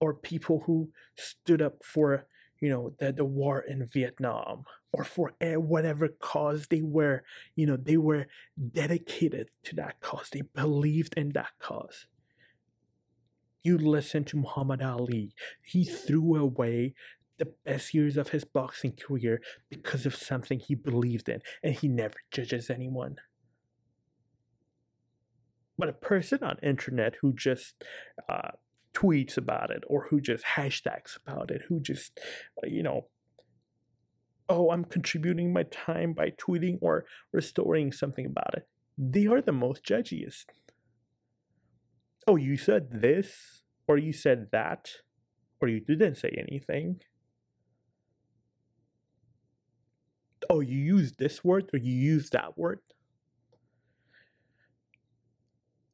or 0.00 0.14
people 0.14 0.64
who 0.66 0.90
stood 1.16 1.62
up 1.62 1.84
for, 1.84 2.26
you 2.62 2.70
know, 2.70 2.94
the, 3.00 3.12
the 3.12 3.24
war 3.24 3.60
in 3.60 3.84
Vietnam 3.84 4.64
or 4.92 5.02
for 5.02 5.32
whatever 5.40 6.06
cause 6.06 6.68
they 6.68 6.80
were, 6.80 7.24
you 7.56 7.66
know, 7.66 7.76
they 7.76 7.96
were 7.96 8.28
dedicated 8.72 9.50
to 9.64 9.74
that 9.74 10.00
cause. 10.00 10.30
They 10.30 10.42
believed 10.42 11.14
in 11.16 11.30
that 11.30 11.50
cause. 11.58 12.06
You 13.64 13.78
listen 13.78 14.22
to 14.24 14.36
Muhammad 14.36 14.80
Ali. 14.80 15.34
He 15.60 15.84
threw 15.84 16.36
away 16.36 16.94
the 17.38 17.52
best 17.64 17.94
years 17.94 18.16
of 18.16 18.28
his 18.28 18.44
boxing 18.44 18.92
career 18.92 19.40
because 19.68 20.06
of 20.06 20.14
something 20.14 20.60
he 20.60 20.76
believed 20.76 21.28
in, 21.28 21.40
and 21.64 21.74
he 21.74 21.88
never 21.88 22.14
judges 22.30 22.70
anyone. 22.70 23.16
But 25.76 25.88
a 25.88 25.92
person 25.94 26.44
on 26.44 26.58
internet 26.62 27.16
who 27.20 27.32
just 27.32 27.82
uh, 28.28 28.52
tweets 28.94 29.36
about 29.36 29.70
it, 29.70 29.84
or 29.86 30.06
who 30.08 30.20
just 30.20 30.44
hashtags 30.44 31.16
about 31.24 31.50
it, 31.50 31.62
who 31.68 31.80
just, 31.80 32.18
uh, 32.62 32.66
you 32.66 32.82
know, 32.82 33.06
oh, 34.48 34.70
I'm 34.70 34.84
contributing 34.84 35.52
my 35.52 35.64
time 35.64 36.12
by 36.12 36.30
tweeting 36.30 36.78
or 36.80 37.04
restoring 37.32 37.92
something 37.92 38.26
about 38.26 38.54
it. 38.54 38.68
They 38.98 39.26
are 39.26 39.40
the 39.40 39.52
most 39.52 39.84
judgiest. 39.84 40.46
Oh, 42.26 42.36
you 42.36 42.56
said 42.56 43.00
this, 43.00 43.62
or 43.88 43.98
you 43.98 44.12
said 44.12 44.48
that, 44.52 44.90
or 45.60 45.68
you 45.68 45.80
didn't 45.80 46.16
say 46.16 46.34
anything. 46.36 47.00
oh, 50.52 50.60
you 50.60 50.78
used 50.78 51.18
this 51.18 51.42
word 51.42 51.70
or 51.72 51.78
you 51.78 51.94
used 51.94 52.32
that 52.32 52.56
word. 52.58 52.80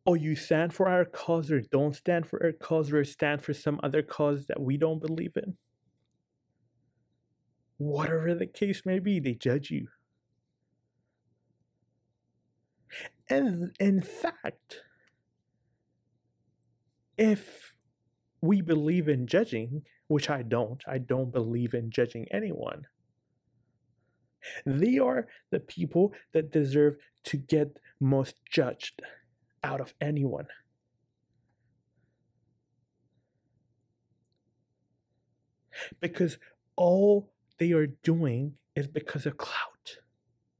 Oh, 0.09 0.15
you 0.15 0.37
stand 0.37 0.75
for 0.75 0.89
our 0.89 1.07
cause 1.07 1.53
or 1.53 1.63
don't 1.63 1.97
stand 1.97 2.27
for 2.29 2.43
our 2.45 2.53
cause 2.53 2.93
or 2.93 3.05
stand 3.05 3.43
for 3.43 3.55
some 3.55 3.81
other 3.85 4.03
cause 4.03 4.47
that 4.49 4.61
we 4.61 4.79
don't 4.79 5.01
believe 5.01 5.35
in. 5.37 5.59
Whatever 7.79 8.35
the 8.35 8.47
case 8.47 8.85
may 8.87 9.01
be, 9.01 9.21
they 9.21 9.35
judge 9.35 9.71
you. 9.71 9.89
And 13.31 13.73
in 13.81 14.03
fact, 14.03 14.83
if 17.19 17.77
we 18.41 18.63
believe 18.63 19.09
in 19.09 19.27
judging, 19.27 19.83
which 20.09 20.31
I 20.31 20.43
don't, 20.43 20.83
I 20.89 20.99
don't 20.99 21.33
believe 21.33 21.75
in 21.75 21.91
judging 21.91 22.27
anyone 22.33 22.87
They 24.67 24.99
are 24.99 25.29
the 25.51 25.61
people 25.61 26.15
that 26.33 26.53
deserve 26.53 26.97
to 27.25 27.37
get 27.37 27.79
most 28.01 28.37
judged 28.51 29.03
out 29.63 29.81
of 29.81 29.95
anyone. 30.01 30.47
Because 36.01 36.39
all 36.77 37.33
they 37.59 37.73
are 37.73 37.87
doing 37.87 38.55
is 38.75 38.89
because 38.89 39.27
of 39.27 39.37
clout. 39.37 39.99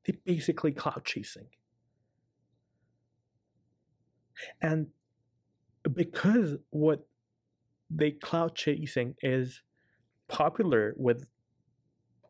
They're 0.05 0.17
basically 0.25 0.73
clout 0.73 1.05
chasing. 1.05 1.47
And 4.61 4.89
because 5.93 6.57
what 6.71 7.07
they 7.91 8.13
clout 8.13 8.55
chasing 8.55 9.15
is 9.23 9.63
popular 10.29 10.95
with 10.97 11.27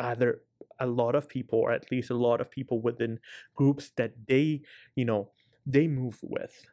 either 0.01 0.43
a 0.79 0.87
lot 0.87 1.15
of 1.15 1.29
people 1.29 1.59
or 1.59 1.73
at 1.73 1.91
least 1.91 2.11
a 2.11 2.15
lot 2.15 2.41
of 2.41 2.51
people 2.51 2.81
within 2.81 3.19
groups 3.55 3.91
that 3.97 4.13
they 4.29 4.61
you 4.95 5.05
know 5.05 5.31
they 5.69 5.87
move 5.87 6.19
with 6.23 6.67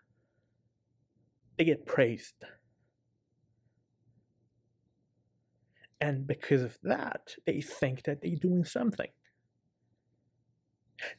they 1.58 1.65
get 1.65 1.86
praised 1.86 2.45
and 6.01 6.25
because 6.27 6.63
of 6.63 6.77
that 6.84 7.36
they 7.45 7.62
think 7.62 8.03
that 8.03 8.21
they're 8.21 8.38
doing 8.41 8.65
something 8.65 9.10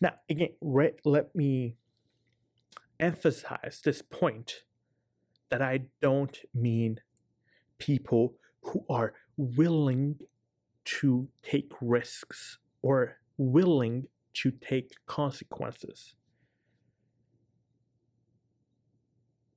now 0.00 0.14
again 0.30 0.50
let 1.04 1.34
me 1.34 1.76
emphasize 2.98 3.80
this 3.84 4.02
point 4.02 4.62
that 5.50 5.62
i 5.62 5.80
don't 6.00 6.40
mean 6.54 6.98
people 7.78 8.34
who 8.62 8.84
are 8.88 9.14
willing 9.36 10.16
to 10.86 11.28
take 11.42 11.72
risks 11.80 12.58
or 12.82 13.18
willing 13.38 14.06
to 14.34 14.50
take 14.50 14.92
consequences. 15.06 16.14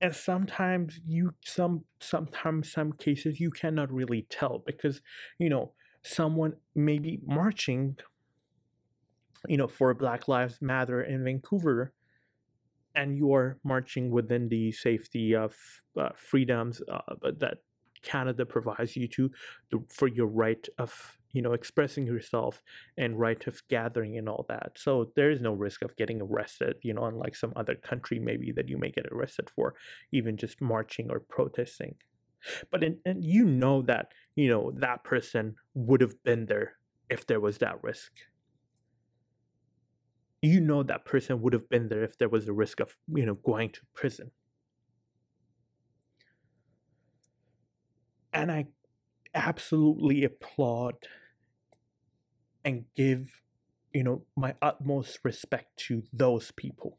And 0.02 0.16
sometimes 0.16 1.00
you 1.06 1.34
some 1.44 1.84
sometimes 2.00 2.72
some 2.72 2.94
cases 2.94 3.40
you 3.40 3.52
cannot 3.52 3.92
really 3.92 4.26
tell 4.30 4.64
because 4.66 5.02
you 5.38 5.50
know 5.50 5.74
someone 6.04 6.54
may 6.74 7.00
be 7.00 7.20
marching 7.26 7.98
you 9.48 9.58
know 9.58 9.68
for 9.68 9.94
Black 9.94 10.28
Lives 10.28 10.62
Matter 10.62 11.04
in 11.04 11.24
Vancouver 11.24 11.94
and 12.96 13.16
you 13.16 13.34
are 13.34 13.58
marching 13.64 14.10
within 14.10 14.50
the 14.50 14.72
safety 14.72 15.36
of 15.36 15.56
uh, 15.98 16.10
freedoms 16.16 16.82
uh, 16.92 17.16
that 17.38 17.58
Canada 18.02 18.46
provides 18.46 18.96
you 18.96 19.08
to 19.08 19.30
the, 19.72 19.84
for 19.90 20.08
your 20.08 20.28
right 20.28 20.68
of 20.78 21.19
you 21.32 21.42
know 21.42 21.54
expressing 21.54 22.06
yourself 22.06 22.62
and 22.98 23.20
right 23.20 23.46
of 23.48 23.62
gathering 23.70 24.18
and 24.18 24.28
all 24.30 24.46
that. 24.50 24.72
So 24.76 25.12
there 25.16 25.32
is 25.32 25.42
no 25.42 25.54
risk 25.54 25.82
of 25.82 25.96
getting 25.96 26.22
arrested. 26.22 26.76
You 26.82 26.94
know, 26.94 27.06
unlike 27.06 27.36
some 27.36 27.54
other 27.56 27.76
country 27.76 28.20
maybe 28.20 28.52
that 28.54 28.70
you 28.70 28.78
may 28.78 28.92
get 28.92 29.08
arrested 29.12 29.50
for 29.50 29.76
even 30.12 30.38
just 30.38 30.62
marching 30.62 31.10
or 31.12 31.20
protesting. 31.20 31.96
But 32.72 32.84
in, 32.84 33.00
and 33.06 33.24
you 33.24 33.46
know 33.46 33.82
that 33.84 34.12
you 34.36 34.50
know 34.50 34.72
that 34.78 35.04
person 35.04 35.56
would 35.74 36.02
have 36.02 36.22
been 36.24 36.46
there 36.46 36.74
if 37.10 37.26
there 37.28 37.40
was 37.40 37.58
that 37.60 37.84
risk. 37.84 38.12
You 40.42 40.62
know 40.62 40.84
that 40.84 41.06
person 41.06 41.42
would 41.42 41.54
have 41.54 41.70
been 41.70 41.90
there 41.90 42.04
if 42.04 42.18
there 42.18 42.30
was 42.30 42.48
a 42.48 42.54
risk 42.54 42.80
of 42.80 42.96
you 43.14 43.26
know 43.26 43.36
going 43.36 43.72
to 43.72 43.82
prison. 43.94 44.32
and 48.34 48.52
I 48.52 48.68
absolutely 49.34 50.24
applaud 50.24 50.96
and 52.66 52.86
give, 52.96 53.42
you 53.94 54.04
know, 54.04 54.24
my 54.36 54.56
utmost 54.62 55.20
respect 55.24 55.78
to 55.88 56.04
those 56.14 56.52
people. 56.52 56.98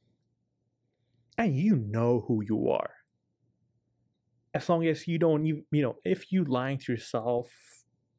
And 1.37 1.57
you 1.57 1.77
know 1.77 2.25
who 2.27 2.43
you 2.43 2.71
are. 2.71 2.91
As 4.53 4.69
long 4.69 4.87
as 4.87 5.07
you 5.07 5.19
don't, 5.19 5.47
you, 5.47 5.65
you 5.71 5.83
know, 5.83 5.97
if 6.05 6.33
you 6.33 6.45
lying 6.45 6.79
to 6.79 6.93
yourself, 6.93 7.51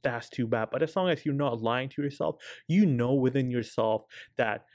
that's 0.02 0.30
too 0.30 0.48
bad. 0.48 0.70
But 0.72 0.82
as 0.82 0.96
long 0.96 1.10
as 1.10 1.26
you're 1.26 1.36
not 1.36 1.62
lying 1.62 1.90
to 1.90 2.02
yourself, 2.02 2.38
you 2.68 2.86
know 2.86 3.14
within 3.14 3.52
yourself 3.52 4.04
that, 4.38 4.66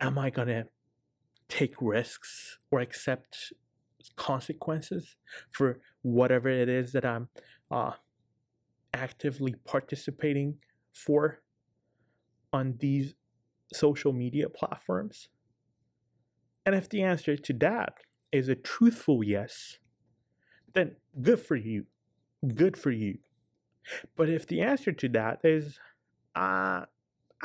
am 0.00 0.18
I 0.18 0.30
to 0.30 0.66
take 1.48 1.74
risks 1.80 2.58
or 2.70 2.80
accept 2.80 3.52
consequences 4.16 5.16
for 5.50 5.80
whatever 6.02 6.48
it 6.48 6.68
is 6.68 6.92
that 6.92 7.04
I'm 7.04 7.28
uh, 7.70 7.92
actively 8.94 9.54
participating 9.64 10.56
for 10.92 11.42
on 12.52 12.76
these 12.78 13.14
social 13.72 14.12
media 14.12 14.48
platforms? 14.48 15.28
And 16.64 16.74
if 16.74 16.88
the 16.88 17.02
answer 17.02 17.36
to 17.36 17.52
that 17.54 17.98
is 18.32 18.48
a 18.48 18.54
truthful 18.54 19.22
yes, 19.22 19.78
then 20.72 20.96
good 21.20 21.40
for 21.40 21.56
you. 21.56 21.84
Good 22.54 22.76
for 22.76 22.90
you. 22.90 23.18
But 24.16 24.30
if 24.30 24.46
the 24.46 24.62
answer 24.62 24.92
to 24.92 25.08
that 25.10 25.40
is, 25.44 25.78
uh, 26.34 26.86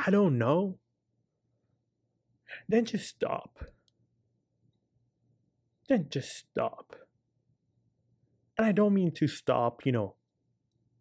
I 0.05 0.09
don't 0.09 0.37
know, 0.37 0.77
then 2.69 2.85
just 2.85 3.07
stop 3.07 3.59
then 5.89 6.07
just 6.09 6.37
stop. 6.37 6.95
And 8.57 8.65
I 8.65 8.71
don't 8.71 8.93
mean 8.93 9.11
to 9.15 9.27
stop, 9.27 9.85
you 9.85 9.91
know, 9.91 10.15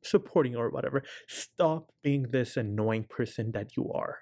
supporting 0.03 0.57
or 0.57 0.71
whatever. 0.71 1.03
Stop 1.27 1.93
being 2.03 2.25
this 2.31 2.57
annoying 2.57 3.05
person 3.05 3.53
that 3.53 3.77
you 3.77 3.91
are. 3.93 4.21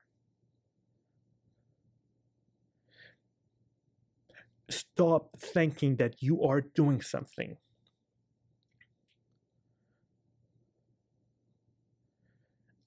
Stop 4.68 5.36
thinking 5.38 5.96
that 5.96 6.22
you 6.22 6.42
are 6.42 6.60
doing 6.60 7.00
something. 7.00 7.56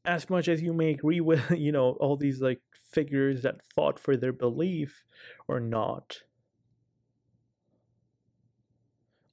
As 0.05 0.29
much 0.29 0.47
as 0.47 0.61
you 0.61 0.73
may 0.73 0.89
agree 0.91 1.21
with, 1.21 1.51
you 1.57 1.71
know, 1.71 1.91
all 1.99 2.17
these 2.17 2.41
like 2.41 2.61
figures 2.91 3.43
that 3.43 3.61
fought 3.73 3.99
for 3.99 4.17
their 4.17 4.33
belief 4.33 5.05
or 5.47 5.59
not, 5.59 6.23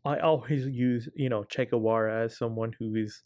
I 0.06 0.20
always 0.20 0.66
use, 0.66 1.08
you 1.14 1.28
know, 1.28 1.44
Che 1.44 1.66
Guevara 1.66 2.24
as 2.24 2.38
someone 2.38 2.72
who 2.78 2.94
is, 2.94 3.22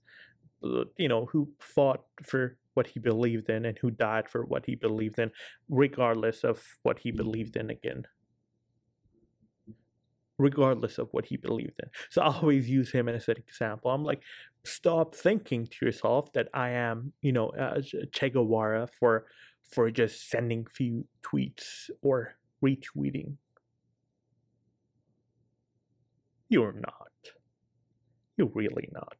uh, 0.65 0.85
you 0.97 1.09
know, 1.09 1.27
who 1.27 1.51
fought 1.59 2.05
for 2.23 2.57
what 2.75 2.87
he 2.87 3.01
believed 3.01 3.51
in 3.51 3.67
and 3.67 3.77
who 3.79 3.91
died 3.91 4.29
for 4.29 4.45
what 4.47 4.65
he 4.65 4.75
believed 4.75 5.19
in, 5.19 5.31
regardless 5.69 6.45
of 6.45 6.63
what 6.83 6.99
he 6.99 7.11
believed 7.11 7.57
in 7.57 7.69
again. 7.71 8.05
Regardless 10.39 10.97
of 10.97 11.09
what 11.11 11.27
he 11.27 11.37
believed 11.37 11.79
in. 11.83 11.91
So 12.09 12.23
I 12.23 12.35
always 12.35 12.71
use 12.71 12.91
him 12.91 13.09
as 13.09 13.29
an 13.29 13.37
example. 13.37 13.91
I'm 13.91 14.05
like, 14.05 14.23
stop 14.65 15.15
thinking 15.15 15.67
to 15.67 15.85
yourself 15.85 16.33
that 16.33 16.49
I 16.55 16.71
am, 16.71 17.13
you 17.21 17.33
know, 17.33 17.49
uh, 17.51 17.83
Che 18.13 18.31
Guevara 18.31 18.89
for 18.99 19.27
for 19.71 19.91
just 19.91 20.31
sending 20.31 20.67
few 20.67 21.05
tweets 21.23 21.91
or 22.03 22.35
retweeting 22.65 23.37
you're 26.51 26.75
not. 26.75 27.09
You're 28.37 28.51
really 28.55 28.89
not. 28.93 29.17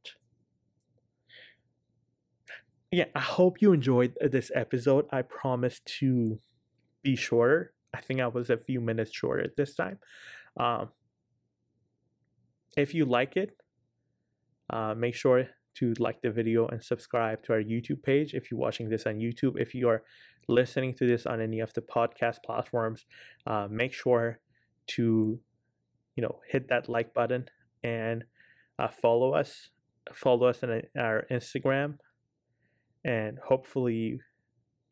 Yeah, 2.93 3.05
I 3.15 3.21
hope 3.21 3.63
you 3.63 3.73
enjoyed 3.73 4.17
uh, 4.23 4.29
this 4.29 4.51
episode. 4.55 5.07
I 5.13 5.23
promise 5.23 5.81
to 6.01 6.41
be 7.03 7.15
shorter. 7.17 7.73
I 7.95 8.01
think 8.01 8.21
I 8.21 8.27
was 8.27 8.51
a 8.51 8.57
few 8.57 8.81
minutes 8.81 9.13
shorter 9.15 9.47
this 9.57 9.75
time. 9.77 9.99
Um, 10.59 10.89
if 12.77 12.93
you 12.93 13.05
like 13.05 13.37
it, 13.37 13.57
uh, 14.71 14.95
make 14.97 15.15
sure 15.15 15.47
to 15.77 15.95
like 15.99 16.21
the 16.21 16.31
video 16.31 16.67
and 16.67 16.83
subscribe 16.83 17.45
to 17.45 17.53
our 17.53 17.63
YouTube 17.63 18.03
page 18.03 18.35
if 18.35 18.51
you're 18.51 18.59
watching 18.59 18.89
this 18.89 19.07
on 19.07 19.15
YouTube. 19.19 19.55
If 19.57 19.73
you 19.73 19.89
are 19.89 20.03
listening 20.49 20.95
to 20.95 21.07
this 21.07 21.27
on 21.27 21.41
any 21.41 21.61
of 21.61 21.73
the 21.75 21.83
podcast 21.83 22.43
platforms, 22.45 23.07
uh, 23.47 23.69
make 23.71 23.93
sure 23.93 24.41
to 24.89 25.39
you 26.21 26.27
know 26.27 26.39
hit 26.47 26.69
that 26.69 26.87
like 26.87 27.15
button 27.15 27.49
and 27.83 28.25
uh, 28.79 28.89
follow 28.89 29.33
us 29.33 29.71
follow 30.13 30.49
us 30.49 30.63
on 30.63 30.83
our 30.99 31.25
instagram 31.31 31.95
and 33.05 33.39
hopefully 33.49 34.21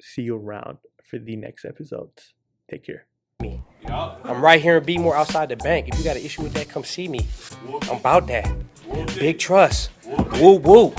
see 0.01 0.23
you 0.23 0.37
around 0.37 0.79
for 1.05 1.19
the 1.19 1.37
next 1.37 1.67
episodes 1.67 2.33
take 2.71 2.83
care 2.83 3.07
me. 3.41 3.62
I'm 3.87 4.41
right 4.41 4.61
here 4.61 4.79
in 4.79 4.85
Beatmore 4.85 5.14
outside 5.14 5.49
the 5.51 5.57
bank. 5.57 5.88
If 5.88 5.99
you 5.99 6.03
got 6.03 6.17
an 6.17 6.25
issue 6.25 6.43
with 6.43 6.55
that, 6.55 6.69
come 6.69 6.83
see 6.83 7.07
me. 7.07 7.21
I'm 7.83 7.99
about 7.99 8.27
that. 8.27 8.51
Big 9.17 9.38
trust. 9.38 9.91
Woo 10.41 10.55
woo. 10.55 10.93